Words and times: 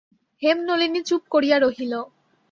হেমনলিনী 0.41 1.01
চুপ 1.03 1.23
করিয়া 1.29 1.57
রহিল। 1.59 1.93